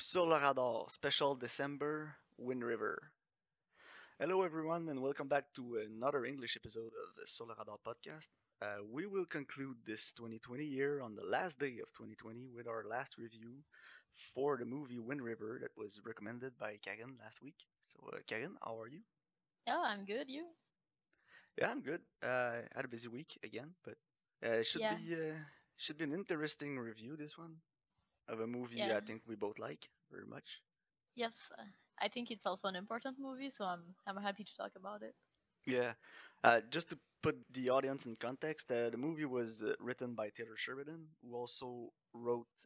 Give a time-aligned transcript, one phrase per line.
[0.00, 3.12] Solarador Special December Wind River.
[4.18, 8.28] Hello, everyone, and welcome back to another English episode of the Solarador podcast.
[8.62, 12.84] Uh, we will conclude this 2020 year on the last day of 2020 with our
[12.88, 13.62] last review
[14.34, 17.56] for the movie Wind River that was recommended by Kagan last week.
[17.86, 19.00] So, uh, Karen, how are you?
[19.68, 20.30] Oh, I'm good.
[20.30, 20.46] You?
[21.58, 22.00] Yeah, I'm good.
[22.22, 23.94] Uh, had a busy week again, but
[24.44, 24.94] uh, it should Yeah.
[24.94, 25.38] be uh,
[25.76, 27.16] should be an interesting review.
[27.16, 27.56] This one
[28.30, 28.96] of a movie Yeah.
[28.96, 30.62] I think we both like very much.
[31.14, 31.50] Yes.
[31.58, 31.64] uh,
[32.00, 35.14] I think it's also an important movie, so I'm I'm happy to talk about it.
[35.66, 35.92] Yeah.
[36.42, 40.30] Uh, just to put the audience in context, uh, the movie was uh, written by
[40.30, 42.56] Taylor Sheridan, who also wrote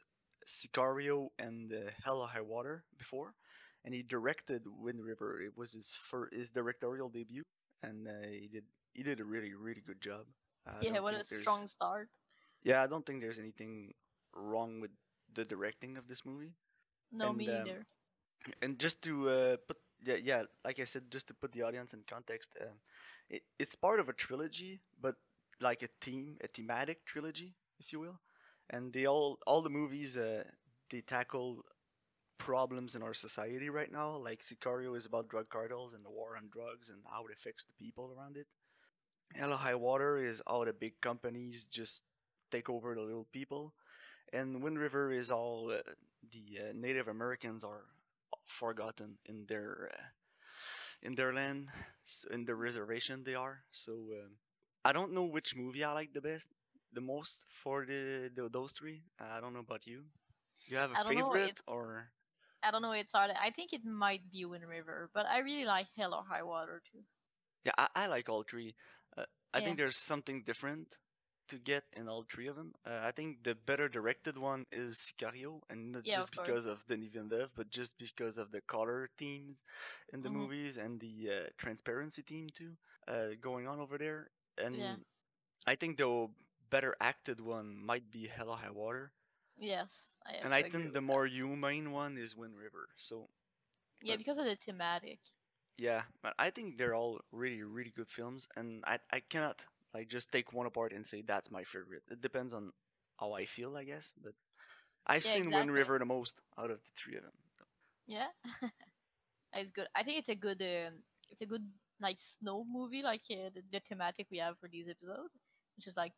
[0.46, 3.34] Sicario and uh, Hell or High Water before,
[3.84, 5.40] and he directed Wind River.
[5.42, 7.42] It was his fir- his directorial debut,
[7.82, 10.26] and uh, he did he did a really really good job.
[10.66, 12.08] I yeah, what a strong start.
[12.62, 13.92] Yeah, I don't think there's anything
[14.34, 14.90] wrong with
[15.34, 16.54] the directing of this movie.
[17.12, 17.86] No, and, me um, neither.
[18.62, 21.94] and just to uh, put yeah yeah like i said just to put the audience
[21.94, 22.76] in context um,
[23.30, 25.16] it, it's part of a trilogy but
[25.60, 28.20] like a theme a thematic trilogy if you will
[28.70, 30.42] and they all all the movies uh,
[30.90, 31.64] they tackle
[32.38, 36.36] problems in our society right now like sicario is about drug cartels and the war
[36.36, 38.46] on drugs and how it affects the people around it
[39.34, 42.04] Hell or High Water is how the big companies just
[42.50, 43.72] take over the little people
[44.34, 45.82] and Wind River is all uh,
[46.32, 47.84] the uh, Native Americans are
[48.46, 50.02] forgotten in their uh,
[51.02, 51.68] in their land,
[52.30, 53.64] in the reservation they are.
[53.72, 54.32] So um,
[54.84, 56.48] I don't know which movie I like the best,
[56.92, 59.02] the most for the, the those three.
[59.20, 60.04] I don't know about you.
[60.66, 62.10] You have a I don't know, favorite or
[62.62, 62.92] I don't know.
[62.92, 63.30] It's hard.
[63.32, 66.82] I think it might be Wind River, but I really like Hell or High Water
[66.92, 67.04] too.
[67.64, 68.74] yeah, I, I like all three.
[69.16, 69.62] Uh, I Yeah.
[69.62, 70.98] think there's something different
[71.48, 72.74] to get in all three of them.
[72.84, 76.66] Uh, I think the better directed one is Sicario, and not Yeah, just of because
[76.66, 79.62] of Denis Villeneuve, but just because of the color themes
[80.12, 80.30] in the Mhm.
[80.30, 82.76] movies and the uh, transparency theme too,
[83.08, 84.30] uh, going on over there.
[84.58, 84.96] And Yeah.
[85.66, 86.28] I think the
[86.70, 89.12] better acted one might be Hell or High Water,
[89.56, 91.22] Yes, I and I think the that.
[91.22, 92.88] more humane one is Wind River.
[92.96, 93.30] So
[94.02, 95.20] yeah because of the thematic.
[95.76, 100.08] yeah, but I think they're all really, really good films, and I I cannot like
[100.08, 102.04] just take one apart and say that's my favorite.
[102.10, 102.72] It depends on
[103.18, 104.12] how I feel, I guess.
[104.16, 104.34] But
[105.06, 105.70] I've Yeah, seen Wind.
[105.70, 107.38] River the most out of the three of them.
[108.06, 108.28] Yeah,
[109.54, 109.88] it's good.
[109.94, 113.62] I think it's a good um, it's a good like snow movie, like uh, the,
[113.70, 115.34] the thematic we have for these episodes,
[115.76, 116.12] which is like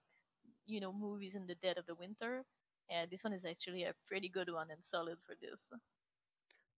[0.66, 2.44] you know movies in the dead of the winter.
[2.90, 5.70] And this one is actually a pretty good one and solid for this.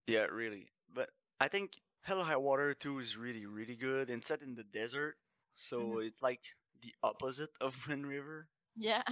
[0.06, 0.70] Yeah, really.
[0.88, 1.10] But
[1.41, 4.64] I think Hell or High Water 2 is really, really good and set in the
[4.64, 5.16] desert.
[5.54, 6.00] So Mhm.
[6.00, 8.49] it's like the opposite of Wind River.
[8.77, 9.03] Yeah,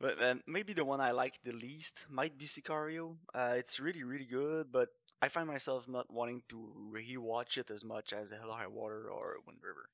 [0.00, 3.18] But um, maybe the one I like the least might be Sicario.
[3.34, 4.88] Uh, it's really, really good, but
[5.22, 9.36] I find myself not wanting to rewatch it as much as Hell High Water or
[9.46, 9.90] Wind River.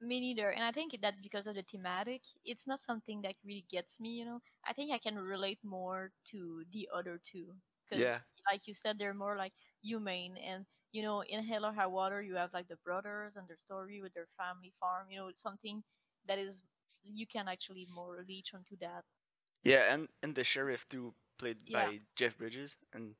[0.00, 0.50] me neither.
[0.50, 2.22] And I think that's because of the thematic.
[2.44, 4.10] It's not something that really gets me.
[4.10, 7.54] You know, I think I can relate more to the other two.
[7.88, 9.52] 'Cause Yeah, like you said, they're more like
[9.82, 10.36] humane.
[10.38, 13.56] And you know, in Hell or High Water, you have like the brothers and their
[13.58, 15.10] story with their family farm.
[15.10, 15.82] You know, it's something
[16.30, 16.64] that is
[17.04, 19.04] you can actually more reach onto that.
[19.64, 21.90] yeah, and and the sheriff too, played Yeah.
[21.90, 23.16] by Jeff Bridges, and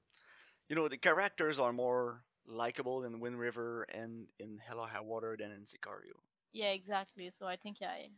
[0.68, 5.00] you know the characters are more likable in Wind River and in Hell or High
[5.00, 6.22] Water than in Sicario.
[6.52, 7.30] Yeah, exactly.
[7.30, 8.10] So I think I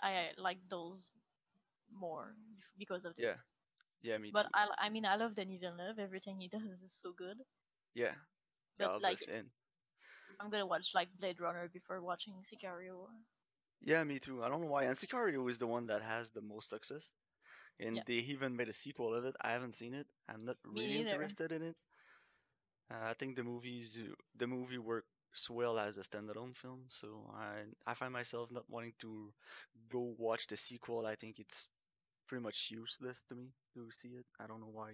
[0.00, 1.10] I like those
[1.92, 2.36] more
[2.78, 3.36] because of this.
[4.02, 4.50] Yeah, Yeah, me But too.
[4.54, 5.98] I I mean I love Denis Villeneuve.
[5.98, 7.38] Everything he does is so good.
[7.94, 8.14] Yeah,
[8.78, 9.20] But yeah, like
[10.40, 13.08] I'm gonna watch like Blade Runner before watching Sicario.
[13.82, 14.42] Yeah, me too.
[14.42, 14.84] I don't know why.
[14.84, 17.12] And Sicario is the one that has the most success,
[17.78, 18.02] and Yeah.
[18.06, 19.36] they even made a sequel of it.
[19.40, 20.06] I haven't seen it.
[20.28, 21.76] I'm not Me really interested in it.
[22.90, 24.00] Uh, I think the movies,
[24.36, 28.94] the movie works well as a standalone film, so I I find myself not wanting
[29.00, 29.32] to
[29.90, 31.06] go watch the sequel.
[31.06, 31.68] I think it's
[32.26, 34.26] pretty much useless to me to see it.
[34.40, 34.92] I don't know why.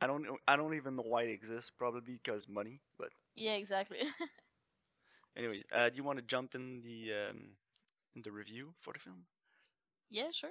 [0.00, 0.38] I don't know.
[0.46, 1.70] I don't even know why it exists.
[1.70, 2.80] Probably because money.
[2.98, 3.98] But Yeah, exactly.
[5.36, 7.56] anyway, uh, do you want to jump in the um,
[8.14, 9.26] in the review for the film?
[10.10, 10.50] yeah, sure.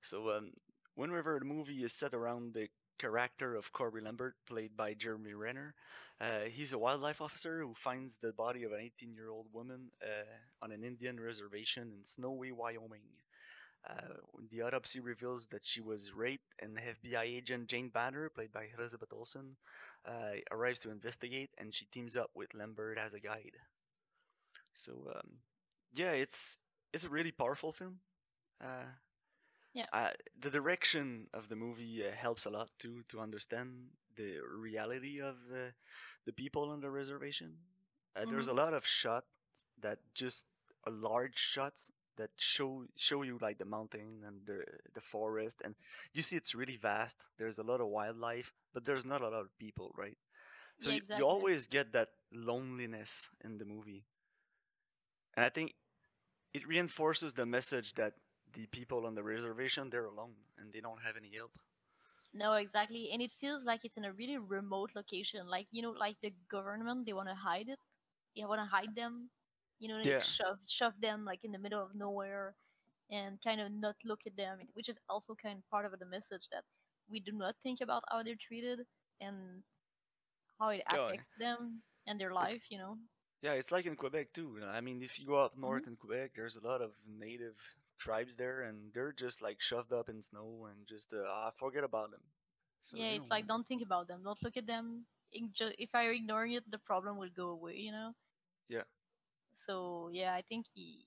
[0.00, 0.52] So, um,
[0.96, 2.68] River, the movie is set around the
[2.98, 5.74] character of Cory Lambert, played by Jeremy Renner.
[6.20, 9.90] Uh, he's a wildlife officer who finds the body of an 18 year old woman
[10.02, 13.02] uh, on an Indian reservation in snowy Wyoming.
[13.88, 14.14] Uh,
[14.50, 19.12] the autopsy reveals that she was raped, and FBI agent Jane Banner, played by Elizabeth
[19.12, 19.56] Olsen,
[20.06, 23.56] uh, arrives to investigate, and she teams up with Lambert as a guide.
[24.74, 25.38] So, um,
[25.92, 26.58] yeah, it's
[26.92, 28.00] it's a really powerful film.
[28.62, 28.86] Uh,
[29.72, 29.86] Yeah.
[29.92, 30.10] uh,
[30.40, 35.36] the direction of the movie uh, helps a lot too to understand the reality of
[35.52, 35.70] uh,
[36.26, 37.54] the people on the reservation.
[38.16, 39.26] Uh, there's a hmm lot of shots
[39.80, 40.46] that just
[40.86, 44.64] a large shots that show show you like the mountain and the
[44.94, 45.74] the forest, and
[46.12, 47.26] you see it's really vast.
[47.38, 50.16] There's a lot of wildlife, but there's not a lot of people, right?
[50.78, 54.04] So Yeah, you, you always get that loneliness in the movie,
[55.34, 55.74] and I think
[56.54, 58.14] it reinforces the message that
[58.52, 61.52] the people on the reservation they're alone and they don't have any help.
[62.34, 63.10] No, exactly.
[63.10, 65.46] And it feels like it's in a really remote location.
[65.46, 67.78] Like, you know, like the government, they want to hide it.
[68.36, 69.30] They want to hide them.
[69.78, 72.56] You know, like Yeah, shove, shove them like in the middle of nowhere
[73.10, 76.06] and kind of not look at them, which is also kind of part of the
[76.06, 76.64] message that
[77.08, 78.80] we do not think about how they're treated
[79.20, 79.64] and
[80.58, 82.98] how it affects them and their life, you know.
[83.42, 84.54] Yeah, it's like in Quebec too.
[84.56, 86.82] you know, I mean, if you go up hmm north in Quebec, there's a lot
[86.82, 87.56] of native
[87.98, 91.84] tribes there, and they're just like shoved up in snow and just uh, ah, forget
[91.84, 92.22] about them.
[92.80, 95.06] So Yeah, it's know, like don't think about them, don't look at them.
[95.32, 98.14] If I'm ignoring it, the problem will go away, you know.
[98.68, 98.82] yeah,
[99.52, 101.06] So yeah, I think he,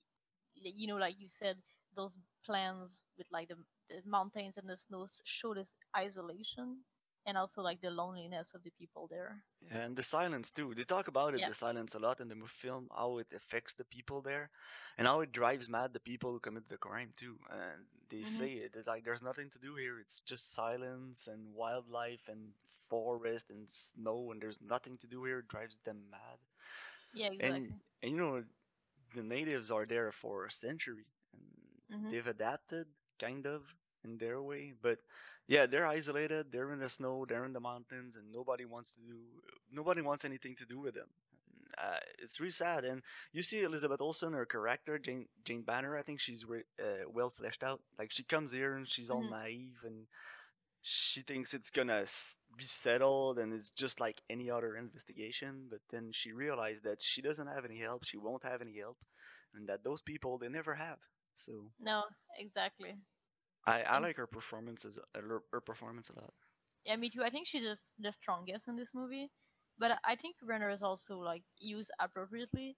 [0.54, 1.58] you know, like you said,
[1.94, 3.56] those plans with like the,
[3.88, 6.84] the mountains and the snows show this isolation
[7.26, 9.44] and also like the loneliness of the people there.
[9.70, 10.74] and the silence too.
[10.74, 11.46] They talk about it, Yeah.
[11.46, 14.50] the silence a lot in the film, how it affects the people there,
[14.98, 17.36] and how it drives mad the people who commit the crime too.
[17.50, 19.98] And they hmm say it, it's like there's nothing to do here.
[20.00, 22.52] It's just silence and wildlife and
[22.88, 25.40] forest and snow, and there's nothing to do here.
[25.40, 26.38] It drives them mad.
[27.12, 27.82] Yeah, And exactly.
[28.02, 28.42] and you know
[29.14, 31.42] the natives are there for a century, and
[31.90, 32.86] hmm they've adapted
[33.18, 33.62] kind of
[34.06, 34.98] in their way, but
[35.48, 36.52] yeah, they're isolated.
[36.52, 37.26] They're in the snow.
[37.28, 39.18] They're in the mountains, and nobody wants to do.
[39.72, 41.08] Nobody wants anything to do with them.
[41.78, 45.96] Uh, it's really sad, and you see Elizabeth Olsen, her character Jane Jane Banner.
[45.96, 47.80] I think she's re- uh, well fleshed out.
[47.98, 50.06] Like she comes here and she's all hmm naive, and
[50.82, 52.04] she thinks it's gonna
[52.56, 55.66] be settled, and it's just like any other investigation.
[55.70, 58.04] But then she realized that she doesn't have any help.
[58.04, 58.98] She won't have any help,
[59.54, 60.98] and that those people they never have.
[61.34, 62.04] So No,
[62.38, 62.96] exactly.
[63.66, 66.32] I, I like her performances uh, her, her performance a lot.
[66.84, 67.22] yeah, me too.
[67.22, 69.30] I think she's just the strongest in this movie,
[69.78, 72.76] but I think Renner is also like used appropriately.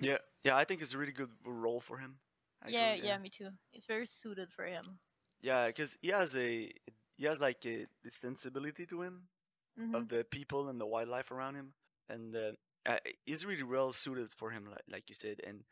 [0.00, 2.18] Yeah, yeah, I think it's a really good role for him.
[2.66, 3.50] Yeah, Actually, yeah, yeah, me too.
[3.72, 4.98] It's very suited for him.
[5.40, 6.72] yeah, because he has a
[7.16, 9.22] he has like a, a sensibility to him
[9.76, 11.72] hmm of the people and the wildlife around him,
[12.08, 12.52] and uh,
[12.86, 15.40] uh, he's really well suited for him, like, like you said.
[15.46, 15.64] And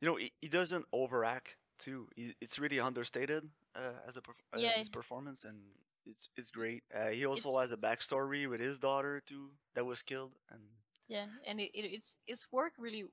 [0.00, 2.08] you know, he, he doesn't overact too.
[2.16, 3.44] He, it's really understated
[3.76, 4.22] uh, as a
[4.52, 5.58] uh, Yeah, his performance, and
[6.06, 6.84] it's it's great.
[6.94, 10.62] Uh, he also it's has a backstory with his daughter too that was killed, and
[11.08, 13.04] Yeah, and it, it it's it's worked really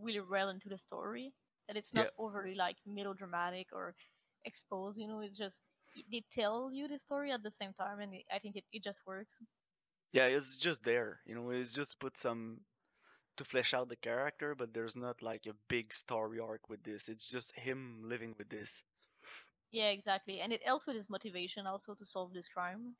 [0.00, 1.32] really well into the story.
[1.68, 3.94] That it's yeah, not overly like melodramatic or
[4.44, 4.98] exposed.
[4.98, 5.60] You know, it's just
[6.10, 8.82] they tell you the story at the same time, and it, I think it, it
[8.82, 9.40] just works.
[10.12, 11.20] yeah, it's just there.
[11.26, 12.60] You know, it's just put some
[13.36, 17.08] to flesh out the character, but there's not like a big story arc with this.
[17.08, 18.84] It's just him living with this.
[19.74, 22.96] Yeah, exactly, and it helps with his motivation also to solve this crime.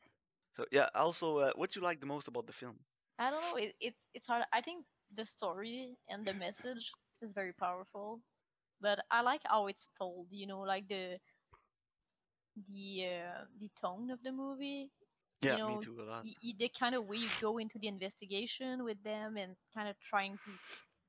[0.56, 0.88] So yeah.
[0.94, 2.78] Also, uh, what you like the most about the film?
[3.18, 3.56] I don't know.
[3.56, 4.44] It, it's it's hard.
[4.52, 4.84] I think
[5.14, 8.20] the story and the message is very powerful,
[8.80, 10.28] but I like how it's told.
[10.30, 11.18] You know, like the
[12.68, 14.90] the uh, the tone of the movie
[15.48, 16.26] you Yeah, me know too a lot.
[16.26, 19.88] y- y- the kind of way you go into the investigation with them and kind
[19.88, 20.52] of trying to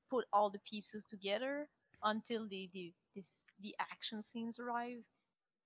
[0.10, 1.68] put all the pieces together
[2.04, 5.04] until the the this the action scenes arrive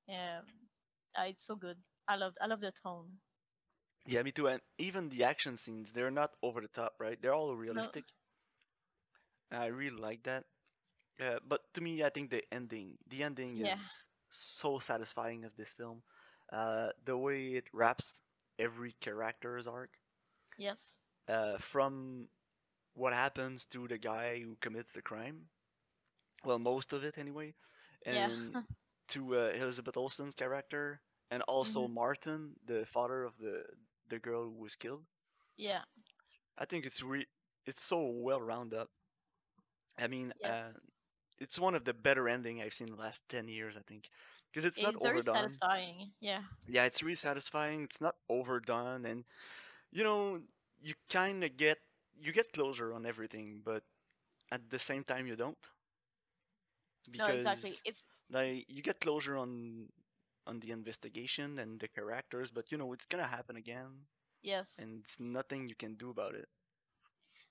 [0.09, 0.45] um
[1.17, 3.07] uh, it's so good i love i love the tone
[4.05, 4.47] Yeah, me too.
[4.47, 7.21] And even the action scenes, they're not over the top, right?
[7.21, 8.05] They're all no realistic.
[9.51, 10.45] I really like that.
[11.19, 15.55] Yeah, but to me, I think the ending, the ending yeah is so satisfying of
[15.55, 16.03] this film.
[16.51, 18.21] Uh, the way it wraps
[18.59, 19.91] every character's arc,
[20.57, 20.95] yes
[21.27, 22.27] uh, from
[22.95, 25.47] what happens to the guy who commits the crime,
[26.43, 27.53] well, most of it anyway,
[28.09, 28.55] yeah and
[29.09, 31.01] to uh, Elizabeth Olsen's character,
[31.31, 33.63] and also hmm Martin, the father of the
[34.09, 35.05] the girl who was killed.
[35.57, 35.83] yeah
[36.57, 37.27] I think it's re-
[37.65, 38.91] it's so well rounded up.
[39.97, 40.71] I mean, yes uh,
[41.39, 43.77] it's one of the better ending I've seen in the last ten years.
[43.77, 44.09] I think
[44.51, 45.61] because it's not it's very overdone.
[45.61, 47.83] satisfying yeah Yeah, it's really satisfying.
[47.83, 49.25] It's not overdone, and
[49.91, 50.41] you know,
[50.81, 51.79] you kind of get
[52.19, 53.83] you get closure on everything, but
[54.51, 55.69] at the same time you don't
[57.17, 59.89] no exactly it's like you get closure on
[60.47, 64.05] on the investigation and the characters, but you know it's gonna happen again,
[64.41, 66.49] yes and it's nothing you can do about it.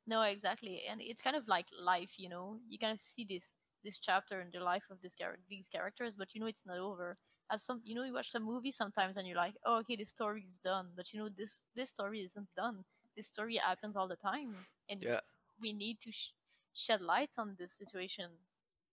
[0.06, 3.42] no exactly and it's kind of like life you know you kind of see this
[3.84, 6.78] this chapter in the life of this char- these characters, but you know it's not
[6.78, 7.16] over.
[7.50, 10.10] As some, you know, you watch a movie sometimes and you're like, oh, okay, this
[10.10, 12.84] story is done, but you know this this story isn't done.
[13.16, 15.20] This story happens all the time, and Yeah,
[15.60, 16.32] we need to sh-
[16.74, 18.30] shed light on this situation.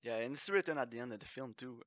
[0.04, 1.82] Yeah, and it's written at the end of the film too.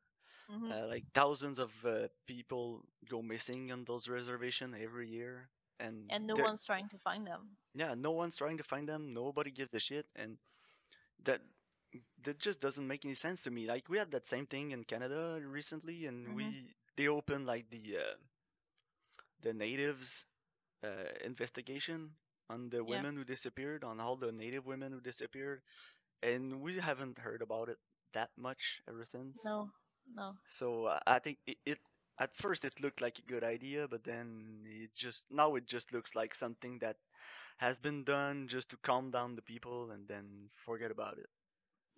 [0.48, 5.48] hmm Uh, like thousands of uh, people go missing on those reservations every year,
[5.78, 7.56] and and no one's trying to find them.
[7.74, 9.12] yeah, no one's trying to find them.
[9.12, 10.38] Nobody gives a shit, and
[11.24, 11.40] that
[12.22, 13.66] that just doesn't make any sense to me.
[13.66, 16.34] Like we had that same thing in Canada recently, and Mhm.
[16.34, 18.16] we they opened like the uh,
[19.42, 20.24] the natives
[20.84, 22.10] uh, investigation
[22.50, 23.04] on the Yeah.
[23.04, 25.62] women who disappeared, on all the native women who disappeared,
[26.22, 27.78] and we haven't heard about it
[28.14, 29.54] that much ever since.
[29.54, 29.70] No,
[30.14, 30.36] no.
[30.46, 31.78] So uh, I think it, it
[32.18, 35.92] at first it looked like a good idea, but then it just now it just
[35.92, 36.96] looks like something that
[37.58, 41.28] has been done just to calm down the people and then forget about it.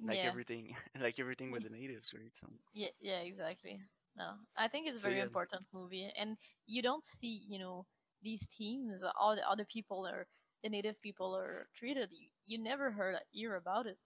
[0.07, 0.25] Like yeah.
[0.25, 2.35] everything, like everything with the natives, right?
[2.35, 3.81] So Yeah, yeah, exactly.
[4.17, 5.23] No, I think it's a So, very yeah.
[5.23, 6.37] important movie, and
[6.67, 7.87] you don't see, you know,
[8.23, 10.27] these teams, all the other people or
[10.63, 12.11] the native people are treated.
[12.13, 13.99] You, you never heard hear about it.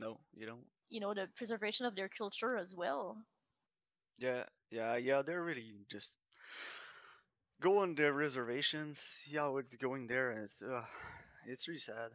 [0.00, 0.64] no, you don't.
[0.90, 3.24] You know, the preservation of their culture as well.
[4.18, 5.22] Yeah, yeah, yeah.
[5.22, 6.18] They're really just
[7.60, 10.84] go on their reservations, see how it's going there, and it's uh,
[11.46, 12.12] it's really sad.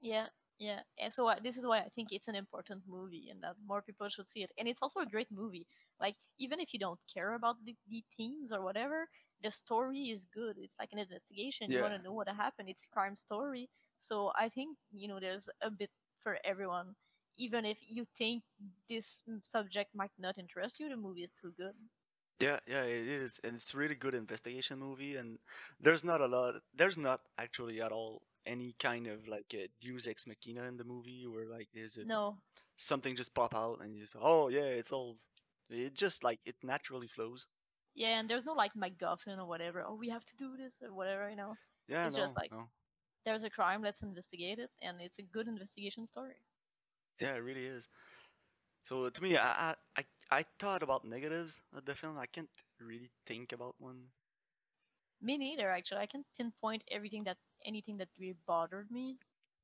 [0.00, 0.26] Yeah,
[0.58, 0.80] yeah.
[0.98, 3.82] And so uh, this is why I think it's an important movie, and that more
[3.82, 4.50] people should see it.
[4.58, 5.66] And it's also a great movie.
[6.00, 9.08] Like even if you don't care about the, the themes or whatever,
[9.42, 10.56] the story is good.
[10.58, 11.72] It's like an investigation.
[11.72, 12.68] You want to know what happened.
[12.68, 13.68] It's a crime story.
[13.98, 15.90] So I think you know there's a bit
[16.22, 16.94] for everyone.
[17.38, 18.42] Even if you think
[18.88, 21.74] this subject might not interest you, the movie is still good.
[22.40, 25.16] Yeah, yeah, it is, and it's really good investigation movie.
[25.16, 25.38] And
[25.80, 26.54] there's not a lot.
[26.74, 30.84] There's not actually at all any kind of like a Deus ex machina in the
[30.84, 32.36] movie where like there's a No,
[32.76, 35.16] something just pop out and you just oh yeah, it's all.
[35.68, 37.46] It just like it naturally flows.
[37.94, 39.82] yeah, and there's no like MacGuffin or whatever.
[39.86, 41.28] Oh, we have to do this or whatever.
[41.30, 41.56] You know,
[41.88, 42.68] Yeah, It's no, just like- no.
[43.24, 43.82] there's a crime.
[43.82, 46.36] Let's investigate it, and it's a good investigation story.
[47.20, 47.88] Yeah, it really is.
[48.84, 52.18] So to me, I, I I I thought about negatives of the film.
[52.18, 54.08] I can't really think about one.
[55.20, 56.00] Me neither, actually.
[56.00, 59.18] I can pinpoint everything that anything that really bothered me.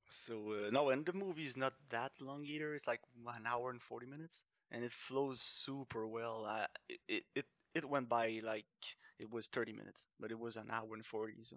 [0.08, 2.74] So uh, no, and the movie is not that long either.
[2.74, 6.44] It's like an hour and forty minutes, and it flows super well.
[6.46, 8.66] I, it, it it it went by like
[9.18, 11.42] it was thirty minutes, but it was an hour and forty.
[11.42, 11.56] So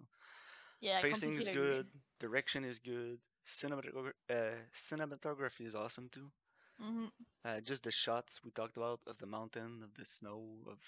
[0.80, 1.86] Yeah, pacing is good,
[2.20, 6.32] direction is good, cinematogra- uh, cinematography is awesome too.
[6.78, 7.08] hmm
[7.44, 10.78] Uh, just the shots we talked about of the mountain, of the snow, of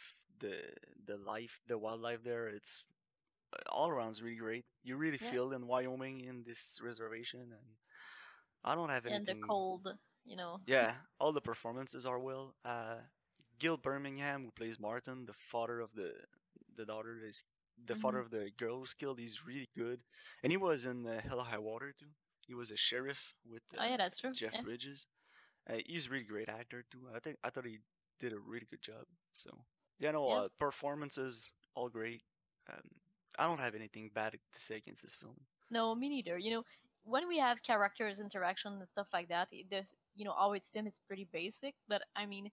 [0.40, 0.72] the
[1.06, 2.48] the life, the wildlife there.
[2.48, 2.84] It's
[3.52, 4.66] uh, all around is really great.
[4.82, 5.30] You really Yeah.
[5.30, 7.76] feel in Wyoming in this reservation, and
[8.64, 10.60] I don't have any And the cold, you know.
[10.66, 12.54] Yeah, all the performances are well.
[12.64, 12.98] Uh,
[13.58, 16.12] Gil Birmingham, who plays Martin, the father of the
[16.76, 17.44] the daughter is
[17.84, 19.18] the father of the girl who's killed.
[19.20, 20.02] He's really good,
[20.42, 22.12] and he was in uh, Hell High Water too.
[22.48, 24.32] He was a sheriff with uh, Oh yeah, that's true.
[24.32, 24.62] Jeff yeah.
[24.62, 25.06] Bridges.
[25.68, 27.02] Uh, he's a really great actor too.
[27.14, 27.78] I think I thought he
[28.18, 29.04] did a really good job.
[29.34, 29.50] So
[30.00, 32.22] yeah, no, uh, performances all great.
[32.72, 32.80] Um,
[33.38, 35.36] I don't have anything bad to say against this film.
[35.70, 36.38] No, me neither.
[36.38, 36.62] You know,
[37.04, 40.86] when we have characters interaction and stuff like that, it, there's you know, always film
[40.86, 42.50] is pretty basic, but I mean,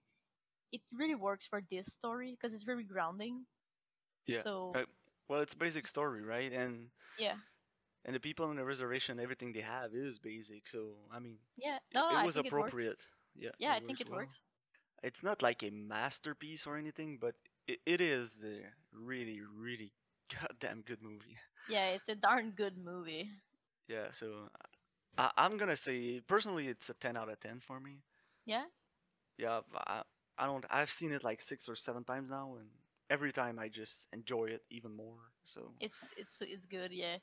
[0.72, 3.46] it really works for this story because it's very grounding.
[4.26, 4.84] Yeah, So uh,
[5.28, 6.52] Well, it's a basic story, right?
[6.52, 6.88] And
[7.18, 7.34] yeah,
[8.06, 10.68] and the people in the reservation, everything they have is basic.
[10.68, 11.78] So I mean, yeah.
[11.92, 12.92] No, it I was appropriate.
[12.92, 13.06] It.
[13.34, 13.50] Yeah.
[13.58, 14.20] Yeah, I think it well.
[14.20, 14.40] works.
[15.02, 17.34] It's not like a masterpiece or anything, but
[17.66, 18.60] it, it is a
[18.96, 19.92] really, really
[20.40, 21.36] goddamn good movie.
[21.68, 23.28] Yeah, it's a darn good movie.
[23.88, 24.12] Yeah.
[24.12, 24.50] So
[25.18, 27.98] I, I'm gonna say personally, it's a 10 out of 10 for me.
[28.46, 28.64] Yeah.
[29.36, 29.60] Yeah.
[29.74, 30.02] I,
[30.38, 30.64] I don't.
[30.70, 32.68] I've seen it like six or seven times now, and
[33.10, 35.32] every time I just enjoy it even more.
[35.44, 36.92] So It's it's it's good.
[36.92, 37.16] Yeah,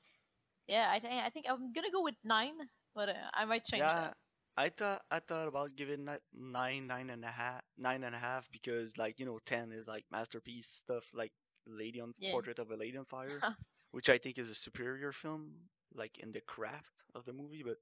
[0.68, 0.88] yeah.
[0.92, 2.54] I think I think I'm gonna go with nine,
[2.96, 3.96] but uh, I might change yeah.
[3.96, 4.18] that.
[4.56, 8.20] I thought I thought about giving that nine, nine and a half, nine and a
[8.20, 11.32] half because like you know ten is like masterpiece stuff like
[11.66, 12.32] Lady on Yeah.
[12.32, 13.42] Portrait of a Lady on Fire,
[13.92, 15.54] which I think is a superior film
[15.96, 17.78] like in the craft of the movie, but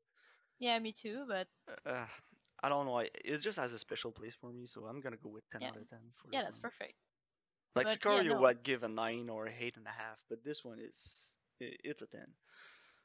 [0.59, 1.25] Yeah, me too.
[1.27, 1.47] But
[1.85, 2.05] uh,
[2.63, 2.99] I don't know.
[2.99, 5.69] It just has a special place for me, so I'm gonna go with ten Yeah.
[5.69, 5.99] out of ten.
[6.15, 6.71] For yeah, that's one.
[6.71, 6.93] perfect.
[7.75, 8.45] Like but yeah, Sicario, no.
[8.45, 12.07] I'd give a nine or eight and a half, but this one is it's a
[12.07, 12.27] ten.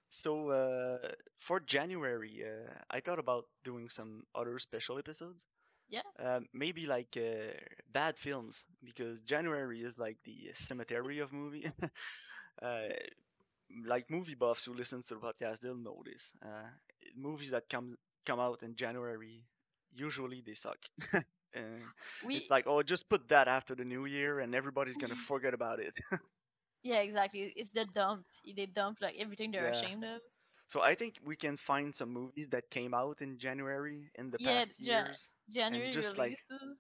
[0.09, 1.09] So uh,
[1.39, 5.47] for January, uh, I thought about doing some other special episodes.
[5.89, 6.03] Yeah.
[6.19, 7.53] Um, maybe like uh,
[7.93, 11.71] bad films because January is like the cemetery of movie.
[12.63, 12.89] uh,
[13.87, 16.33] like movie buffs who listen to the podcast, they'll know this.
[16.45, 16.69] Uh,
[17.17, 19.45] movies that come come out in January
[19.95, 20.79] usually they suck.
[22.23, 25.55] We it's like, oh, just put that after the new year, and everybody's gonna forget
[25.55, 25.95] about it.
[26.87, 27.53] Yeah, exactly.
[27.57, 28.27] It's the dump.
[28.57, 29.71] They dump like everything they're Yeah.
[29.71, 30.21] ashamed of.
[30.69, 34.39] so I think we can find some movies that came out in January in the
[34.39, 35.31] Yeah, past Ja- years.
[35.51, 36.79] January just, like, releases.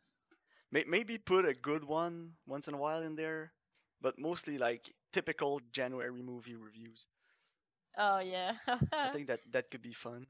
[0.70, 3.52] May- maybe put a good one once in a while in there,
[4.00, 7.06] but mostly like typical January movie reviews.
[7.98, 8.56] Oh yeah.
[9.02, 10.26] I think that that could be fun.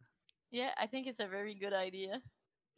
[0.50, 2.22] yeah, I think it's a very good idea.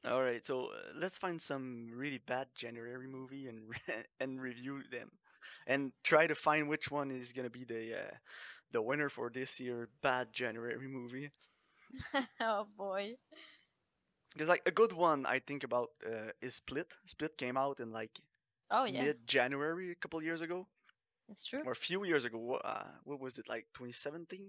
[0.06, 4.82] All right, so uh, let's find some really bad January movie and re- and review
[4.90, 5.10] them,
[5.66, 8.14] and try to find which one is gonna be the uh,
[8.72, 11.30] the winner for this year bad January movie.
[12.40, 13.14] oh boy.
[14.32, 16.88] Because like a good one I think about uh, is Split.
[17.06, 18.20] Split came out in like
[18.70, 20.66] Oh yeah, mid January a couple years ago,
[21.30, 21.62] it's true.
[21.64, 22.60] or a few years ago.
[22.62, 24.46] Uh, what was it like 2017?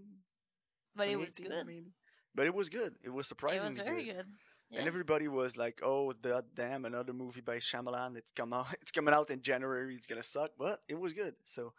[0.96, 1.66] But it was 2018 good.
[1.66, 1.94] maybe.
[2.36, 2.96] But it was good.
[3.04, 3.72] It was surprising.
[3.72, 4.26] It surprisingly was very good.
[4.26, 4.36] good.
[4.70, 4.80] Yeah.
[4.80, 8.18] And everybody was like, "Oh, that damn another movie by Shyamalan.
[8.18, 8.68] It's come out.
[8.82, 9.96] It's coming out in January.
[9.96, 11.36] It's gonna suck." But it was good.
[11.46, 11.74] So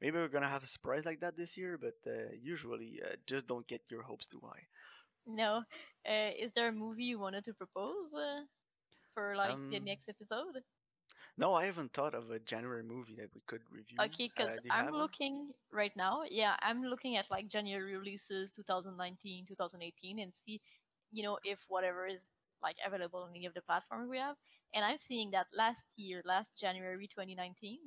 [0.00, 1.78] maybe we're gonna have a surprise like that this year.
[1.78, 4.66] But uh, usually, uh, just don't get your hopes too high.
[5.26, 5.64] No.
[6.08, 8.42] Uh, is there a movie you wanted to propose uh,
[9.14, 10.62] for like the Um, next episode?
[11.36, 13.96] No, I haven't thought of a January movie that we could review.
[14.00, 15.00] Okay, because Uh, I'm have one?
[15.00, 16.22] looking right now.
[16.30, 20.60] Yeah, I'm looking at like January releases 2019, 2018, and see,
[21.14, 22.30] you know, if whatever is
[22.62, 24.36] like available on any of the platforms we have.
[24.74, 27.78] And I'm seeing that last year, last January 2019,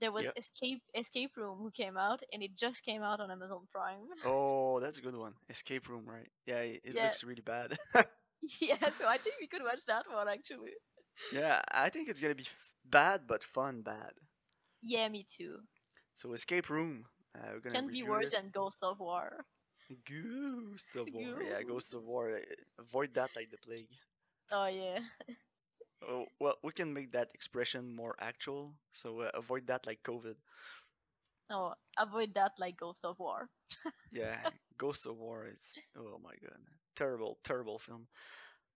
[0.00, 0.36] there was Yep.
[0.36, 4.08] Escape Escape Room who came out, and it just came out on Amazon Prime.
[4.24, 5.34] Oh, that's a good one.
[5.48, 6.28] Escape Room, right?
[6.46, 7.02] Yeah, it, it Yeah.
[7.02, 7.78] looks really bad.
[8.60, 10.72] yeah, so I think we could watch that one actually.
[11.30, 14.12] yeah, I think it's gonna be f- bad but fun bad.
[14.82, 15.60] Yeah, me too.
[16.14, 17.06] So Escape Room.
[17.34, 18.32] Uh, Can be worse this.
[18.32, 19.46] than Ghost of War.
[20.04, 21.42] Ghosts of War.
[21.42, 22.40] Yeah, Ghosts of War.
[22.78, 23.88] Avoid that like the plague.
[24.50, 25.00] Oh yeah.
[26.02, 28.74] Oh, well, we can make that expression more actual.
[28.92, 30.36] So uh, avoid that like COVID.
[31.50, 33.48] Oh, avoid that like Ghost of War.
[34.10, 34.38] Yeah,
[34.78, 36.60] Ghosts of War is oh my god,
[36.96, 38.08] terrible, terrible film.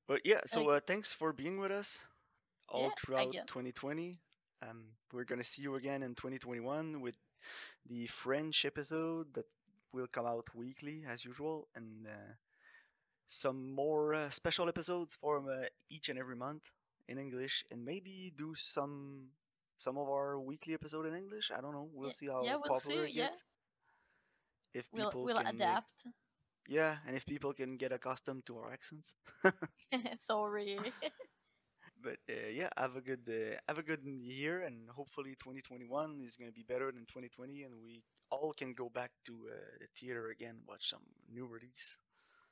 [0.07, 2.01] But yeah, so uh, thanks for being with us
[2.69, 4.19] all Yeah, throughout 2020.
[4.63, 7.17] Um, we're gonna see you again in 2021 with
[7.87, 9.47] the French episode that
[9.95, 12.35] will come out weekly as usual, and uh,
[13.29, 16.71] some more uh, special episodes for uh, each and every month
[17.09, 19.29] in English, and maybe do some
[19.79, 21.51] some of our weekly episode in English.
[21.57, 21.89] I don't know.
[21.93, 23.29] We'll Yeah, see how yeah, we'll popular see, it yeah.
[23.29, 23.45] gets.
[24.75, 26.07] If We'll people we'll can, uh, adapt.
[26.69, 29.15] yeah, and if people can get accustomed to our accents.
[30.21, 30.79] Sorry.
[32.05, 36.37] But uh, yeah, have a good uh, have a good year, and hopefully 2021 is
[36.37, 40.29] gonna be better than 2020, and we all can go back to uh, the theater
[40.29, 41.97] again, watch some new release.